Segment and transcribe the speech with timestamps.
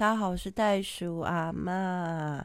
[0.00, 2.42] 大家好，我是袋鼠阿嬷。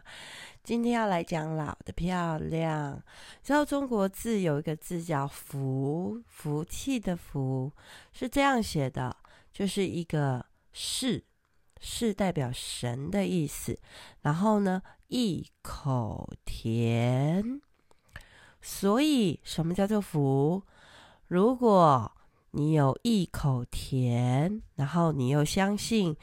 [0.61, 3.02] 今天要来讲老的漂亮。
[3.42, 7.71] 知道中国字有一个字叫“福”，福气的“福”
[8.12, 9.15] 是这样写的，
[9.54, 11.23] 就是一个“是
[11.79, 13.79] ”，“是”代表神的意思。
[14.19, 17.61] 然后呢，一口甜。
[18.61, 20.61] 所以，什么叫做福？
[21.27, 22.11] 如果
[22.51, 26.15] 你有一口甜，然后你又相信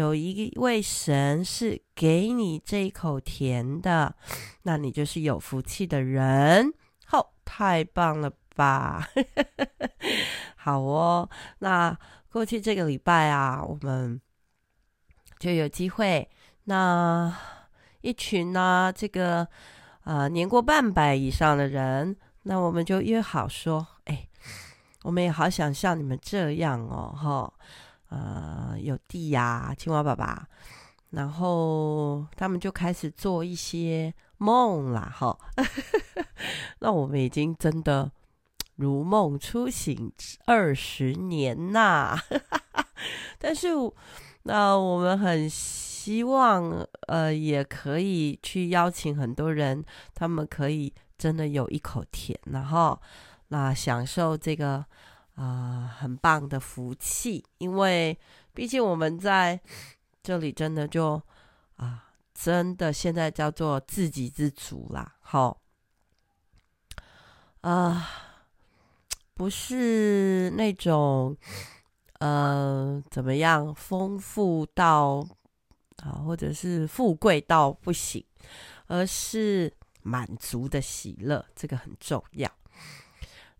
[0.00, 4.14] 有一位神是给你这一口甜的，
[4.64, 6.72] 那你就是有福气的人。
[7.04, 9.06] 好，太棒了吧？
[10.56, 11.28] 好哦，
[11.58, 11.94] 那
[12.32, 14.18] 过去这个礼拜啊，我们
[15.38, 16.26] 就有机会，
[16.64, 17.36] 那
[18.00, 19.46] 一群呢、啊，这个
[20.04, 24.26] 啊、年过半百以上的人，那我们就约好说，哎。
[25.02, 27.50] 我们也好想像你们这样哦，哈，
[28.10, 30.46] 呃，有地呀、青蛙爸爸，
[31.10, 35.36] 然后他们就开始做一些梦啦，哈，
[36.78, 38.12] 那我们已经真的
[38.76, 40.12] 如梦初醒
[40.46, 42.16] 二十年呐，
[43.38, 43.68] 但是
[44.44, 49.84] 那我们很希望，呃，也可以去邀请很多人，
[50.14, 53.00] 他们可以真的有一口甜，然后。
[53.52, 54.84] 那享受这个
[55.34, 58.18] 啊、很棒的福气，因为
[58.52, 59.60] 毕竟我们在
[60.22, 61.20] 这里真的就
[61.76, 65.60] 啊、真的现在叫做自给自足啦，好
[67.62, 68.06] 啊、
[69.34, 71.36] 不是那种
[72.18, 75.26] 呃怎么样丰富到
[76.02, 78.24] 啊、或者是富贵到不行，
[78.86, 79.72] 而是
[80.02, 82.50] 满足的喜乐，这个很重要。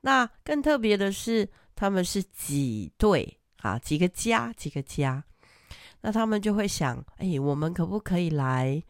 [0.03, 3.79] 那更特别的是，他们是几对啊？
[3.79, 4.53] 几个家？
[4.55, 5.23] 几个家？
[6.01, 8.83] 那他们就会想：哎，我们可不可以来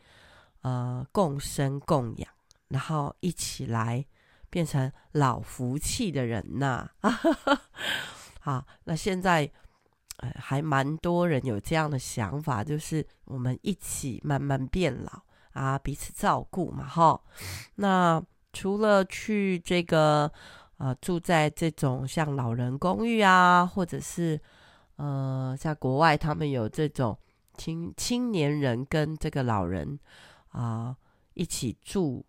[0.62, 2.30] 呃共生共养，
[2.68, 4.06] 然后一起来
[4.48, 6.88] 变成老福气的人呐？
[8.38, 9.50] 好，那现在
[10.18, 15.22] 呃还蛮多人有这样的想法，就是我们一起慢慢变老
[15.54, 17.20] 啊，彼此照顾嘛，哈。
[17.74, 18.22] 那
[18.52, 20.32] 除了去这个。
[20.80, 24.40] 呃，住在这种像老人公寓啊，或者是
[24.96, 27.18] 呃，在国外他们有这种
[27.52, 30.00] 青青年人跟这个老人
[30.52, 30.96] 啊、
[31.34, 32.24] 一起住、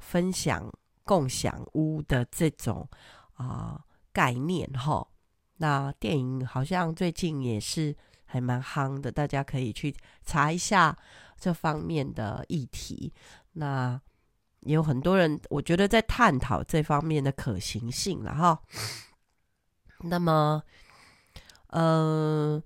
[0.00, 0.72] 分享
[1.02, 2.88] 共享屋的这种
[3.34, 5.04] 啊、概念哈。
[5.56, 9.92] 那电影好像最近也是还蛮夯的，大家可以去
[10.24, 10.96] 查一下
[11.36, 13.12] 这方面的议题。
[13.54, 14.00] 那。
[14.62, 18.60] 也有很多人，我觉得在探讨这方面的可行性了哈。
[20.04, 20.62] 那么，
[21.68, 22.62] 呃，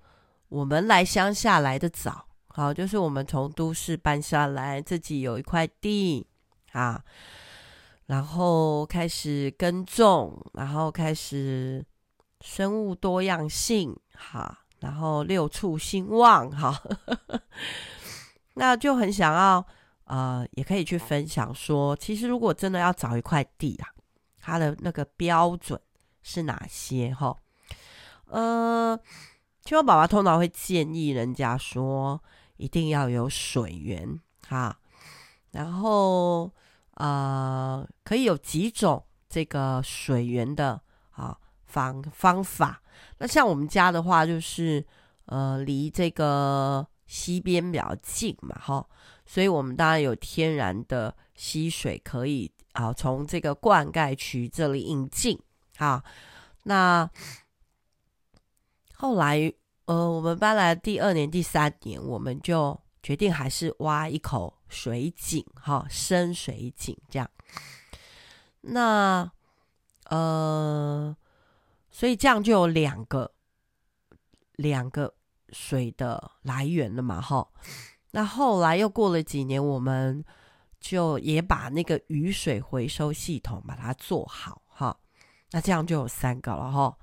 [0.48, 6.26] 我们来乡下来得早，好，就是我们从都市搬下来，自己有一块地
[6.72, 7.02] 啊，
[8.06, 11.84] 然后开始耕种，然后开始
[12.42, 16.82] 生物多样性，哈，然后六畜兴旺，哈，
[18.54, 19.66] 那就很想要。
[20.06, 23.88] 呃，也可以去分享说，其实如果真的要找一块地啊，
[24.40, 25.80] 它的那个标准
[26.22, 27.12] 是哪些？
[27.12, 27.36] 哈，
[28.26, 28.98] 呃，
[29.62, 32.22] 青蛙爸爸通常会建议人家说，
[32.56, 34.78] 一定要有水源哈，
[35.50, 36.52] 然后
[36.94, 40.80] 呃，可以有几种这个水源的
[41.10, 42.80] 啊方方法。
[43.18, 44.86] 那像我们家的话，就是
[45.24, 48.86] 呃，离这个西边比较近嘛，哈。
[49.26, 55.38] 所以，我们当然有天然的溪水可以啊，从这个灌溉渠这里引进
[55.78, 56.02] 啊。
[56.62, 57.10] 那
[58.94, 59.52] 后来，
[59.86, 67.30] 呃，我们搬来第二年、第三年，我们就决定还是挖一口水井，哈，深水井这样。
[68.60, 69.30] 那
[70.04, 71.16] 呃，
[71.90, 73.32] 所以这样就有两个
[74.54, 75.14] 两个
[75.50, 77.48] 水的来源了嘛，哈。
[78.16, 80.24] 那后来又过了几年，我们
[80.80, 84.96] 就也把那个雨水回收系统把它做好哈。
[85.50, 86.96] 那这样就有三个了哈。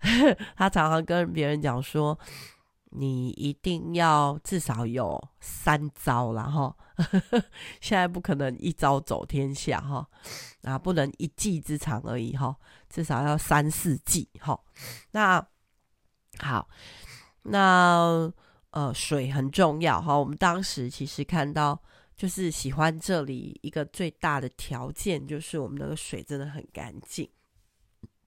[0.56, 2.18] 他常常跟别人讲说，
[2.92, 6.74] 你一定要至少有三招了哈。
[7.82, 10.08] 现在不可能一招走天下哈，
[10.62, 12.56] 啊，不能一技之长而已哈，
[12.88, 14.58] 至少要三四技哈。
[15.10, 15.46] 那
[16.38, 16.66] 好，
[17.42, 18.32] 那。
[18.74, 20.18] 呃，水很重要哈。
[20.18, 21.80] 我们当时其实看到，
[22.16, 27.30] 就是喜欢这里一个最大的条件，就是我们那个水真的很干净。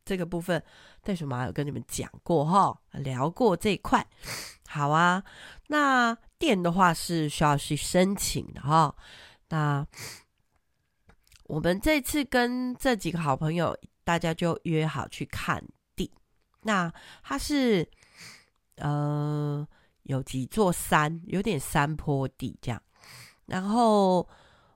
[0.05, 0.63] 这个部分
[1.03, 4.07] 袋鼠妈有跟你们讲过哈，聊过这一块。
[4.69, 5.21] 好啊，
[5.67, 8.95] 那电的话是需要去申请的哈。
[9.49, 9.85] 那
[11.43, 15.61] 我们这次跟这几个好朋友，大家就约好去看
[15.93, 16.09] 地。
[16.61, 16.89] 那
[17.21, 17.85] 它是
[18.77, 19.67] 呃
[20.07, 22.81] 有几座山，有点山坡地这样。
[23.45, 24.27] 然后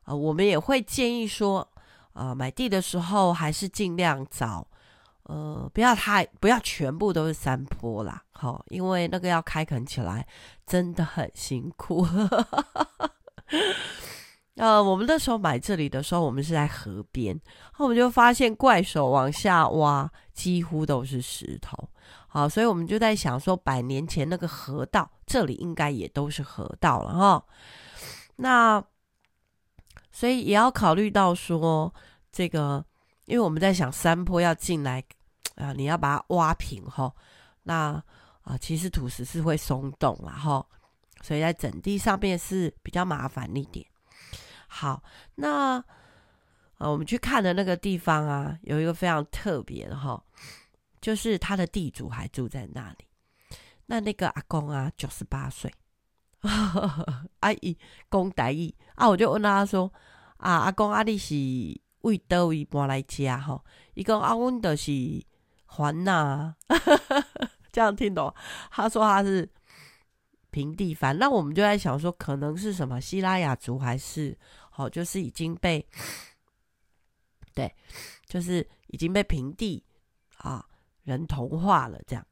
[0.06, 1.68] 呃，我们也会建议说，
[2.14, 4.66] 呃，买地的时候还是尽量找
[5.24, 10.26] 呃不要太不要全部都是山坡啦，好、因为那个要开垦起来
[10.66, 12.06] 真的很辛苦。
[14.56, 21.90] 呃，我们那时候买这里的时候，我们是在河边，然后我们就发现怪手往下挖，几乎都是石头。
[22.34, 27.46] 好，所以我们就在想说，百年前那个河道，这里应该也都是河道了哈。
[28.38, 28.82] 那
[30.14, 31.94] 所以也要考虑到说，
[32.32, 32.86] 这个，
[33.26, 35.04] 因为我们在想山坡要进来
[35.56, 37.14] 啊，你要把它挖平哈。
[37.64, 38.02] 那
[38.44, 40.66] 啊，其实土石是会松动了哈，
[41.22, 43.86] 所以在整地上面是比较麻烦一点。
[44.68, 45.04] 好，
[45.36, 45.84] 那
[46.78, 50.24] 啊，我们去看的那个地方啊，有一个非常特别的哈，
[51.02, 53.06] 就是他的地主还住在那里。
[53.88, 55.74] 那那个阿公啊，九十八岁，
[57.42, 57.78] 阿姨
[58.08, 59.92] 公台语啊，我就问他说
[60.38, 61.36] ：“啊，阿公阿你是
[62.02, 63.62] 为叨位搬来家哈？”
[63.96, 64.92] 伊讲啊，阮的是
[65.66, 66.56] 还呐，
[67.74, 68.34] 这样听懂？
[68.70, 69.50] 他说他是
[70.52, 74.38] 平地番，那我们就在想说，可能是什么西拉雅族还是？
[74.70, 75.86] 好，就是已经被，
[77.54, 77.74] 对，
[78.26, 79.84] 就是已经被平地
[80.38, 80.66] 啊
[81.04, 82.26] 人同化了这样。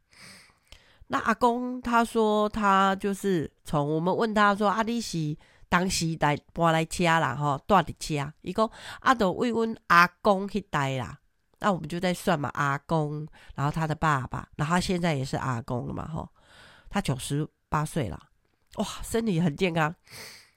[1.07, 5.35] 那阿公他说他就是从我们问他说阿里是
[5.67, 8.69] 当时来搬来家啦哈，住的家，伊讲
[9.01, 11.19] 阿都为阮阿公去待啦。
[11.59, 16.29] 那我们就在算嘛，阿公，然后他的爸爸，然后他现在也是阿公了嘛哈，
[16.89, 18.17] 他九十八岁了，
[18.75, 19.93] 哇，身体很健康。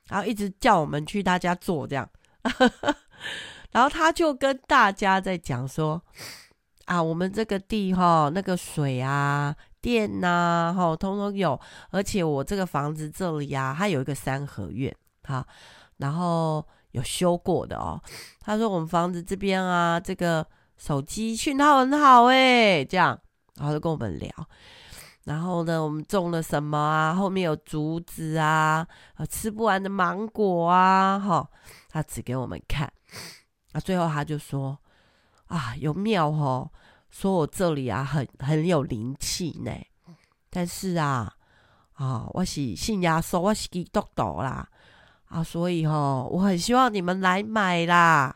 [0.09, 2.09] 然后一直叫我们去他家做这样，
[3.73, 6.03] 然后他就跟大家在讲说
[6.87, 11.59] 啊，我们这个地哈，那个水啊、电呐、啊，哈，通通有，
[11.91, 14.95] 而且我这个房子这里、啊，它有一个三合院，
[15.25, 15.47] 哈，
[15.99, 18.01] 然后有修过的哦。
[18.41, 20.47] 他说我们房子这边啊，这个
[20.77, 23.19] 手机讯号很好诶，这样，
[23.57, 24.29] 然后就跟我们聊。
[25.25, 27.15] 然后呢，我们种了什么啊？
[27.15, 28.85] 后面有竹子啊，
[29.31, 31.49] 吃不完的芒果啊，哈，
[31.89, 32.93] 他指给我们看。
[33.73, 34.77] 啊，最后他就说
[35.55, 36.71] ：“啊，有庙哦，
[37.11, 39.71] 说我这里啊很很有灵气呢。
[40.49, 41.33] 但是啊，
[41.93, 44.67] 啊，我是信耶稣，我是基督徒啦，
[45.27, 48.35] 啊，所以哦，我很希望你们来买啦。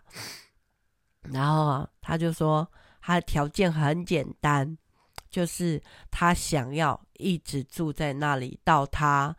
[1.23, 2.71] 然后啊，他就说
[3.01, 4.77] 他的条件很简单。”
[5.29, 9.37] 就是他想要一直住在那里，到他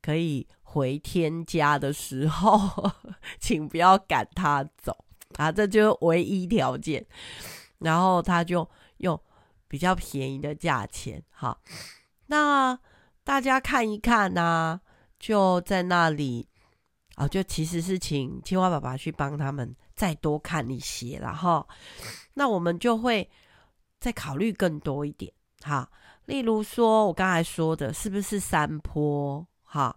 [0.00, 2.92] 可以回天家的时候，
[3.40, 4.96] 请不要赶他走
[5.36, 5.50] 啊！
[5.50, 7.04] 这就是唯一条件。
[7.78, 8.68] 然后他就
[8.98, 9.18] 用
[9.66, 11.58] 比较便宜的价钱，哈，
[12.26, 12.78] 那
[13.24, 14.78] 大家看一看呢、
[15.18, 16.46] 就在那里
[17.14, 21.66] 啊，就其实是请青蛙爸爸去帮他们再多看一些，然后
[22.34, 23.30] 那我们就会
[23.98, 25.32] 再考虑更多一点。
[25.62, 25.90] 哈，
[26.26, 29.46] 例如说，我刚才说的是不是山坡？
[29.62, 29.96] 哈，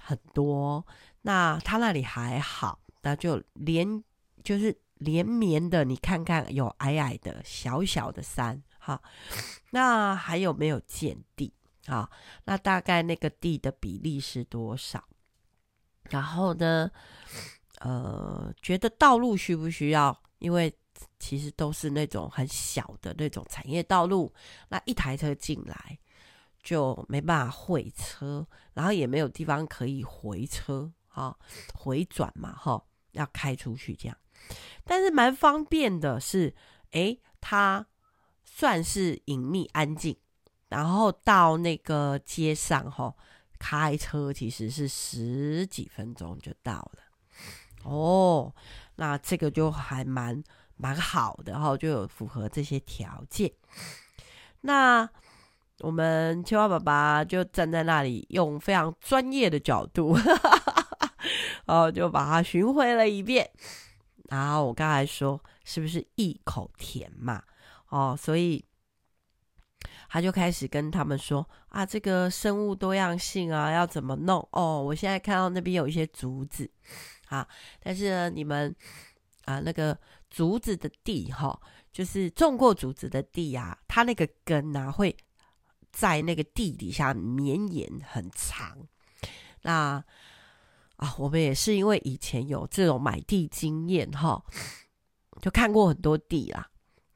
[0.00, 0.86] 很多。
[1.20, 4.02] 那他那里还好，那就连
[4.42, 9.00] 就是连绵的，你看看有矮矮的小小的山，哈。
[9.70, 11.52] 那还有没有见地？
[11.86, 12.08] 啊，
[12.44, 15.02] 那大概那个地的比例是多少？
[16.10, 16.90] 然后呢，
[17.78, 20.16] 呃，觉得道路需不需要？
[20.38, 20.72] 因为
[21.18, 24.32] 其实都是那种很小的那种产业道路，
[24.68, 25.98] 那一台车进来
[26.62, 31.36] 就没办法会车，然后也没有地方可以回车，哈，
[31.74, 34.16] 回转嘛，哈，要开出去这样。
[34.84, 36.54] 但是蛮方便的是，
[36.90, 37.86] 诶，它
[38.44, 40.16] 算是隐秘安静，
[40.68, 43.14] 然后到那个街上，哈，
[43.58, 47.02] 开车其实是十几分钟就到了。
[47.84, 48.54] 哦，
[48.96, 50.42] 那这个就还蛮。
[50.82, 53.52] 蛮好的哈，就有符合这些条件。
[54.62, 55.06] 那
[55.80, 60.16] 我们青蛙爸爸就站在那里，用非常专业的角度，
[61.70, 63.48] 哦，就把它巡回了一遍。
[64.28, 67.42] 然后我刚才说，是不是一口甜嘛？
[67.88, 68.64] 哦，所以
[70.08, 74.46] 他就开始跟他们说啊，这个生物多样性啊，要怎么弄？
[74.52, 76.70] 哦，我现在看到那边有一些竹子，
[77.28, 77.46] 啊，
[77.80, 78.74] 但是呢，你们
[79.44, 79.96] 啊，那个。
[80.30, 81.60] 竹子的地哈，
[81.92, 85.16] 就是种过竹子的地啊，它那个根啊会
[85.90, 88.78] 在那个地底下绵延很长。
[89.62, 90.00] 那
[91.00, 94.42] 啊，我们也是因为以前有这种买地经验哈，
[95.40, 96.66] 就看过很多地啦，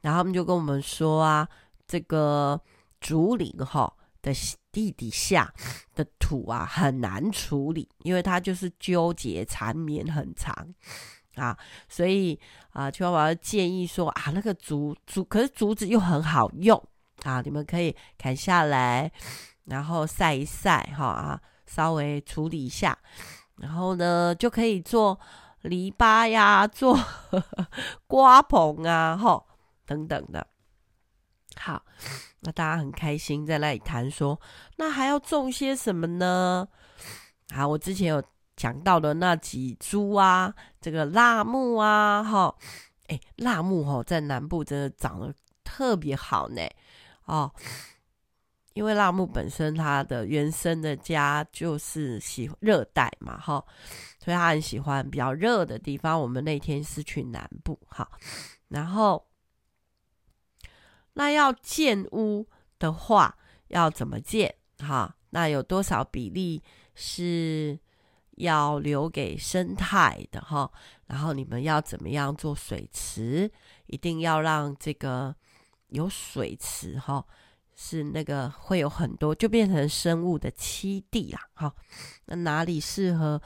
[0.01, 1.47] 然后他们就跟我们说啊，
[1.87, 2.59] 这个
[2.99, 4.33] 竹林哈的
[4.71, 5.53] 地底下
[5.93, 10.73] 的土啊很难处理，因为它就是纠结缠绵很长
[11.35, 11.55] 啊，
[11.87, 12.39] 所以
[12.71, 16.83] 啊，秋华建议说啊，那个竹竹可是竹子又很好用
[17.21, 19.11] 啊，你们可以砍下来，
[19.65, 22.97] 然后晒一晒哈啊，稍微处理一下。
[23.57, 25.19] 然后呢，就可以做
[25.61, 26.97] 篱笆呀，做
[28.07, 29.47] 瓜棚啊，吼
[29.85, 30.45] 等等的。
[31.57, 31.83] 好，
[32.41, 34.39] 那大家很开心在那里谈说，
[34.77, 36.67] 那还要种些什么呢？
[37.53, 38.23] 好，我之前有
[38.55, 42.53] 讲到的那几株啊，这个辣木啊，哈，
[43.07, 45.33] 哎，辣木吼在南部真的长得
[45.63, 46.61] 特别好呢，
[47.25, 47.51] 哦。
[48.75, 53.63] 因为辣木本身它的原生的家就是喜热带嘛，哈，
[54.19, 56.19] 所以它很喜欢比较热的地方。
[56.19, 58.05] 我们那天是去南部，哈，
[58.67, 59.25] 然后
[61.13, 62.45] 那要建屋
[62.77, 64.53] 的话要怎么建？
[64.79, 66.61] 哈，那有多少比例
[66.95, 67.79] 是
[68.31, 70.41] 要留给生态的？
[70.41, 70.69] 哈，
[71.07, 73.49] 然后你们要怎么样做水池？
[73.85, 75.33] 一定要让这个
[75.87, 77.25] 有水池，哈。
[77.75, 81.41] 是那个会有很多，就变成生物的栖地啦。
[81.53, 81.75] 好，
[82.25, 83.41] 那哪里适合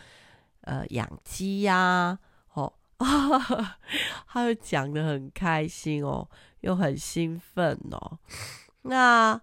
[0.61, 2.19] 呃养鸡呀？
[2.53, 2.71] 哦，
[4.27, 6.29] 他又讲得很开心哦，
[6.61, 8.19] 又很兴奋哦。
[8.83, 9.41] 那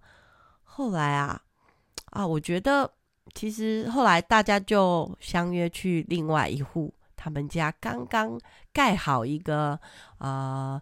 [0.63, 1.43] 后来啊
[2.13, 2.89] 啊，我觉得
[3.35, 8.39] 其实后来大家就相约去另外一户，他们家刚刚
[8.73, 9.81] 盖好一个
[10.19, 10.81] 呃。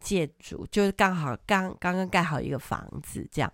[0.00, 3.52] 建筑就是刚好刚刚刚盖好一个房子这样，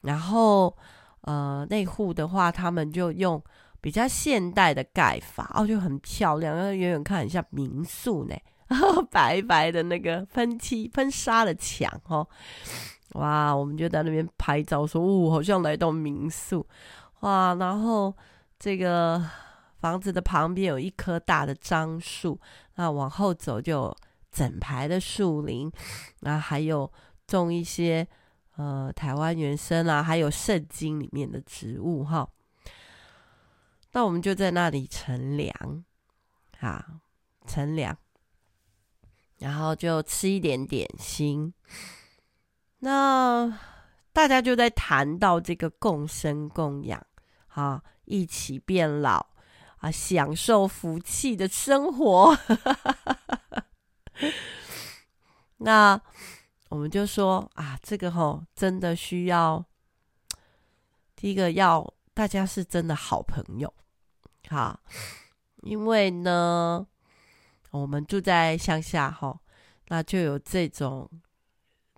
[0.00, 0.74] 然后
[1.22, 3.42] 呃那户的话，他们就用
[3.80, 8.34] 比较现代的盖法哦，就很漂亮，然后远远看很像民宿呢，
[9.10, 12.26] 白白的那个喷漆喷砂的墙哦，
[13.12, 16.66] 哇，我们就在那边拍照说，哦，好像来到民宿。
[17.20, 18.14] 哇，然后
[18.58, 19.24] 这个
[19.80, 22.40] 房子的旁边有一棵大的樟树，
[22.76, 23.94] 那往后走就。
[24.32, 25.70] 整排的树林，
[26.20, 26.90] 然后还有
[27.26, 28.06] 种一些
[28.56, 32.26] 呃台湾原生啊，还有圣经里面的植物哈。
[33.92, 35.84] 那我们就在那里乘凉，
[36.60, 37.02] 啊，
[37.46, 37.94] 乘凉，
[39.38, 41.52] 然后就吃一点点心。
[42.78, 43.58] 那
[44.14, 47.06] 大家就在谈到这个共生共养，
[47.48, 49.26] 啊，一起变老
[49.76, 52.36] 啊，享受福气的生活。
[55.58, 56.00] 那
[56.68, 59.64] 我们就说啊，这个吼真的需要
[61.14, 63.72] 第一个要大家是真的好朋友，
[64.48, 64.80] 好，
[65.62, 66.86] 因为呢，
[67.70, 69.38] 我们住在乡下吼，
[69.88, 71.08] 那就有这种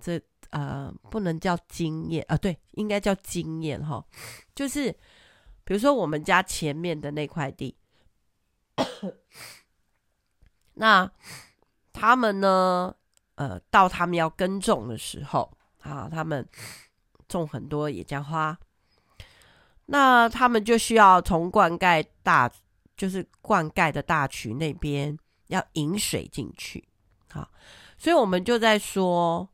[0.00, 4.04] 这呃不能叫经验啊，对，应该叫经验哈，
[4.54, 4.92] 就是
[5.64, 7.76] 比如说我们家前面的那块地，
[10.75, 11.11] 那。
[12.04, 12.94] 他们呢，
[13.37, 16.46] 呃，到他们要耕种的时候啊，他们
[17.26, 18.54] 种很多野姜花，
[19.87, 22.50] 那他们就需要从灌溉大，
[22.94, 26.87] 就是灌溉的大渠那边要引水进去，
[27.32, 27.49] 啊，
[27.96, 29.49] 所以我们就在说，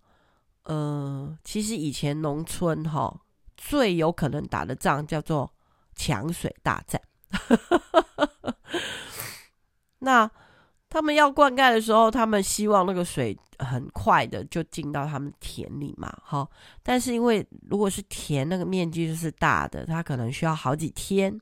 [0.64, 3.16] 呃，其实以前农村哈
[3.56, 5.54] 最有可能打的仗叫做
[5.94, 7.00] 抢水大战，
[10.02, 10.28] 那。
[10.90, 16.46] 他们要灌溉的时候，他们希望那个水很快的就进到他们田里嘛，哈。
[16.82, 21.40] 但是因为如果是田，那个面积就是大的，它可能需要好几天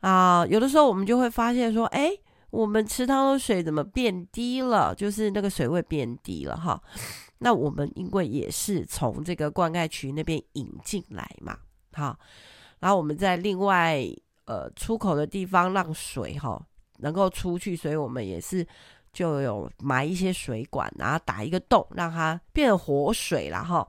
[0.00, 0.46] 啊。
[0.46, 2.10] 有的时候我们就会发现说，哎，
[2.48, 4.94] 我们池塘的水怎么变低了？
[4.94, 6.80] 就是那个水位变低了，哈。
[7.38, 11.58] 那我们因为也是从这个灌溉渠那边引进来嘛，
[11.92, 12.18] 哈。
[12.80, 14.02] 然后我们在另外
[14.46, 16.58] 呃出口的地方让水哈。
[17.04, 18.66] 能够出去，所以我们也是
[19.12, 23.86] 就有埋一些水管，然后打一个洞，让它变活水了哈。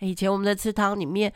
[0.00, 1.32] 以前我们的池塘里面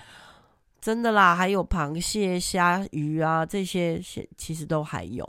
[0.81, 4.03] 真的啦，还有螃蟹、虾、鱼啊这些，
[4.37, 5.25] 其实都还有。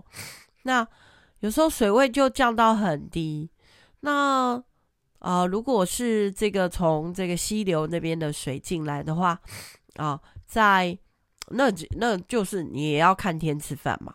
[0.63, 0.85] 那
[1.41, 3.49] 有时候水位就降到很低，
[3.99, 4.61] 那
[5.19, 9.29] 啊、如果是这个从这个溪流那边的水进来的话
[9.95, 10.97] 啊、呃，在
[11.49, 11.65] 那
[11.97, 14.13] 那就是你也要看天吃饭嘛。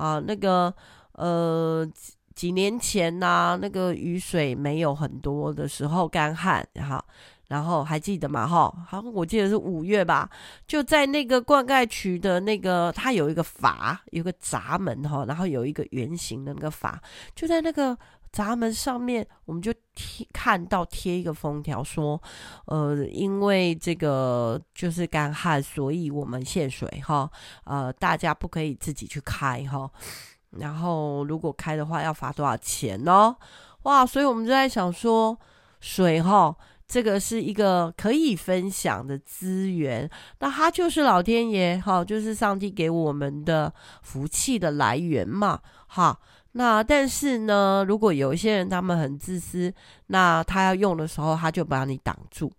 [0.00, 0.72] 啊，那个
[1.12, 1.86] 呃，
[2.34, 7.04] 几年前呐、那个雨水没有很多的时候，干旱，哈
[7.48, 8.46] 然后还记得吗？
[8.46, 10.30] 哈，好像我记得是五月吧，
[10.66, 17.00] 就在那个灌溉渠的那个，它有一个阀，有个闸门哈，然后有一个圆形的那个阀，
[17.34, 17.96] 就在那个。
[18.32, 19.74] 闸门上面，我们就
[20.32, 22.20] 看到贴一个封条，说，
[22.66, 27.30] 呃，因为这个就是干旱，所以我们限水哈，
[27.64, 29.90] 呃，大家不可以自己去开哈，
[30.50, 33.36] 然后如果开的话要罚多少钱呢？
[33.82, 35.38] 哇，所以我们就在想说，
[35.80, 36.54] 水哈，
[36.86, 46.18] 这个是一个可以分享的资源，那它就是老天爷哈，就是上帝给我们的福气的来源嘛，哈。
[46.52, 49.72] 那但是呢，如果有一些人他们很自私，
[50.08, 52.52] 那他要用的时候，他就把你挡住。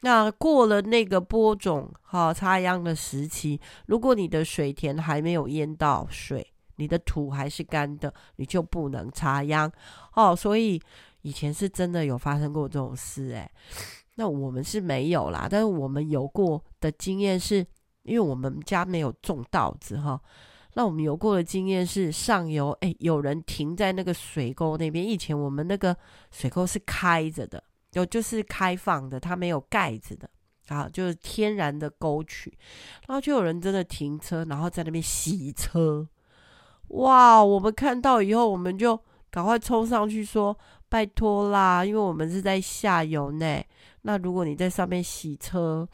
[0.00, 9.72] 那过了那个播种哈插秧的时期，如果你的水田还没有淹到水，你的土还是干的，你就不能插秧
[10.14, 10.36] 哦。
[10.36, 10.80] 所以
[11.22, 13.50] 以前是真的有发生过这种事诶。
[14.16, 17.66] 那我们是没有啦，但是我们有过的经验是，
[18.02, 20.20] 因为我们家没有种稻子哈。
[20.76, 25.06] 那我们有过的经验是，上游哎，有人停在那个水沟那边。
[25.08, 25.96] 以前我们那个
[26.30, 27.62] 水沟是开着的，
[27.92, 30.28] 有就是开放的，它没有盖子的
[30.68, 32.52] 啊，就是天然的沟渠。
[33.06, 36.08] 然后就有人真的停车，然后在那边洗车。
[36.88, 37.42] 哇！
[37.42, 38.98] 我们看到以后，我们就
[39.30, 40.56] 赶快冲上去说
[40.90, 43.62] ：“拜托啦，因为我们是在下游呢。
[44.02, 45.88] 那如果你在上面洗车。”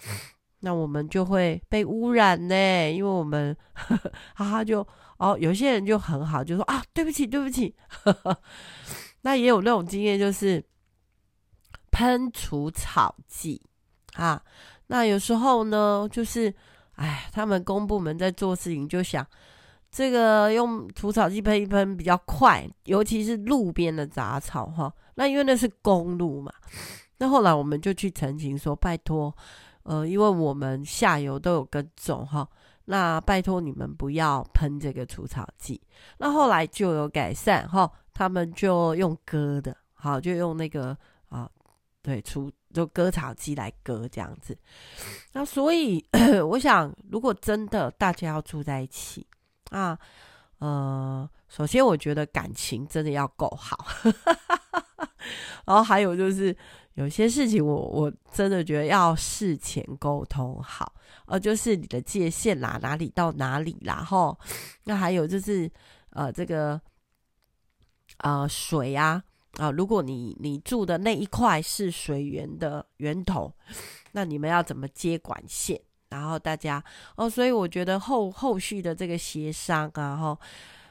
[0.61, 3.97] 那我们就会被污染呢，因为我们哈
[4.35, 4.87] 哈就
[5.19, 7.75] 哦，有些人就很好，就说啊，对不起，对不起。
[7.88, 8.43] 呵 呵
[9.23, 10.64] 那也有那种经验，就是
[11.90, 13.61] 喷除草剂
[14.14, 14.43] 啊。
[14.87, 16.52] 那有时候呢，就是
[16.93, 19.26] 哎，他们公部门在做事情，就想
[19.90, 24.93] 这个用除草剂喷一喷比较快，尤其是路边的杂草哈。
[25.14, 26.52] 那因为那是公路嘛，
[27.19, 29.35] 那后来我们就去澄清说，拜托。
[29.85, 32.47] 呃，因为我们下游都有耕种哈，
[32.85, 35.81] 那拜托你们不要喷这个除草剂。
[36.19, 40.97] 那后来就有改善哈，他们就用割的，好，就用那个
[41.31, 41.51] 啊，
[42.03, 44.57] 对，除就割草机来割这样子。
[45.33, 46.05] 那所以
[46.47, 49.27] 我想，如果真的大家要住在一起
[49.71, 49.99] 啊，
[50.59, 53.87] 呃，首先我觉得感情真的要够好，
[55.64, 56.55] 然后还有就是。
[56.94, 60.92] 有些事情我我真的觉得要事前沟通好，
[61.26, 64.37] 呃，就是你的界限啦，哪里到哪里啦，吼。
[64.85, 65.70] 那还有就是，
[66.11, 66.81] 呃，这个，
[68.18, 69.22] 呃，水啊，
[69.59, 73.55] 啊、如果你你住的那一块是水源的源头，
[74.12, 75.81] 那你们要怎么接管线？
[76.09, 76.83] 然后大家
[77.14, 80.38] 哦，所以我觉得后后续的这个协商啊，吼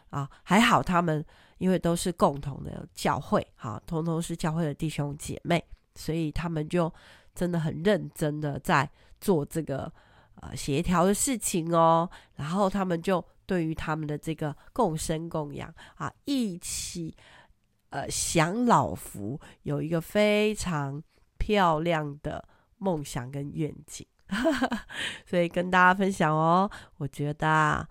[0.09, 1.23] 啊，还好他们
[1.57, 5.61] 因为都是共同的教会，哈，通通是教会的弟兄姐妹。
[5.99, 6.91] 所以他们就
[7.35, 9.91] 真的很认真的在做这个
[10.35, 17.13] 呃协调的事情哦，然后他们就对于他们的这个共生共养啊，一起
[17.89, 21.03] 呃享老福，有一个非常
[21.37, 24.07] 漂亮的梦想跟愿景，
[25.27, 26.71] 所以跟大家分享哦。
[26.95, 27.85] 我觉得，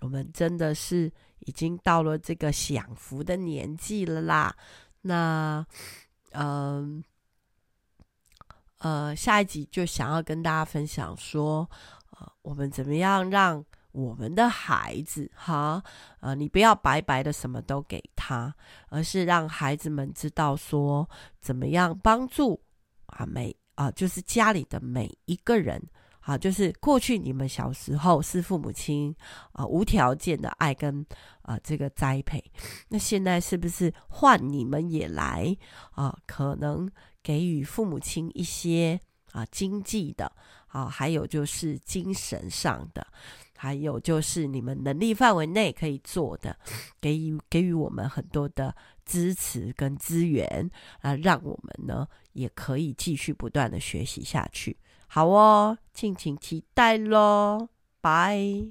[0.00, 4.54] 我们真的是已经到了这个享福的年纪了啦。
[5.00, 5.64] 那
[6.32, 7.02] 嗯。
[8.78, 11.68] 呃下一集就想要跟大家分享说，
[12.10, 15.82] 呃，我们怎么样让我们的孩子哈，
[16.20, 18.54] 呃，你不要白白的什么都给他，
[18.90, 21.08] 而是让孩子们知道说，
[21.40, 22.60] 怎么样帮助
[23.06, 25.82] 啊每啊，就是家里的每一个人，
[26.20, 29.16] 啊，就是过去你们小时候是父母亲
[29.52, 31.04] 啊无条件的爱跟
[31.40, 32.44] 啊这个栽培，
[32.88, 35.56] 那现在是不是换你们也来
[35.92, 36.14] 啊？
[36.26, 36.86] 可能。
[37.26, 39.00] 给予父母亲一些
[39.32, 40.30] 啊经济的
[40.68, 43.04] 啊，还有就是精神上的，
[43.56, 46.56] 还有就是你们能力范围内可以做的，
[47.00, 48.72] 给予给予我们很多的
[49.04, 54.76] 支持跟资源啊，让我们呢也可以继续不断的学习下去。
[55.08, 57.68] 好哦，敬请期待喽，
[58.00, 58.70] 拜。